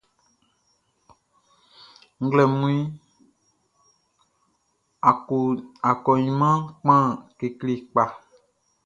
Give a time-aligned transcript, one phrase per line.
[2.23, 2.87] Nglɛmunʼn,
[5.89, 7.03] akɔɲinmanʼn kpan
[7.37, 8.03] kekle kpa.